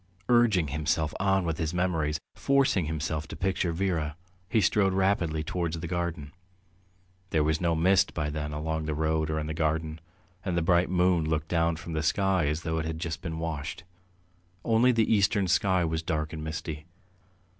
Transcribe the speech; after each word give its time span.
Urging 0.29 0.69
himself 0.69 1.13
on 1.19 1.45
with 1.45 1.59
his 1.59 1.75
memories, 1.75 2.19
forcing 2.33 2.85
himself 2.87 3.27
to 3.27 3.35
picture 3.35 3.71
Vera, 3.71 4.17
he 4.49 4.59
strode 4.59 4.93
rapidly 4.93 5.43
towards 5.43 5.79
the 5.79 5.85
garden. 5.87 6.31
There 7.29 7.43
was 7.43 7.61
no 7.61 7.75
mist 7.75 8.15
by 8.15 8.31
then 8.31 8.51
along 8.51 8.85
the 8.85 8.95
road 8.95 9.29
or 9.29 9.37
in 9.37 9.45
the 9.45 9.53
garden, 9.53 10.01
and 10.43 10.57
the 10.57 10.63
bright 10.63 10.89
moon 10.89 11.29
looked 11.29 11.49
down 11.49 11.75
from 11.75 11.93
the 11.93 12.01
sky 12.01 12.47
as 12.47 12.63
though 12.63 12.79
it 12.79 12.85
had 12.87 12.97
just 12.97 13.21
been 13.21 13.37
washed; 13.37 13.83
only 14.65 14.91
the 14.91 15.03
eastern 15.13 15.47
sky 15.47 15.85
was 15.85 16.01
dark 16.01 16.33
and 16.33 16.43
misty. 16.43 16.87